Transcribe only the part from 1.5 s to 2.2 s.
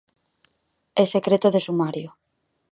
de sumario".